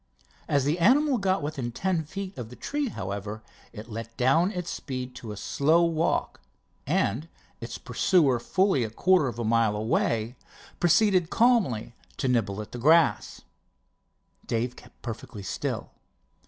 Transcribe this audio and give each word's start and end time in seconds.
As 0.47 0.65
the 0.65 0.79
animal 0.79 1.19
got 1.19 1.43
within 1.43 1.71
ten 1.71 2.03
feet 2.03 2.35
of 2.35 2.49
the 2.49 2.55
tree, 2.55 2.87
however, 2.89 3.43
it 3.71 3.87
let 3.87 4.17
down 4.17 4.51
its 4.51 4.71
speed 4.71 5.13
to 5.17 5.31
a 5.31 5.37
slow 5.37 5.83
walk, 5.85 6.41
and, 6.87 7.29
its 7.59 7.77
pursuer 7.77 8.39
fully 8.39 8.83
a 8.83 8.89
quarter 8.89 9.27
of 9.27 9.37
a 9.37 9.43
mile 9.43 9.75
away, 9.75 10.35
proceeded 10.79 11.29
calmly 11.29 11.93
to 12.17 12.27
nibble 12.27 12.63
at 12.63 12.71
the 12.71 12.79
grass. 12.79 13.41
Dave 14.47 14.75
kept 14.75 14.99
perfectly 15.03 15.43
still. 15.43 15.91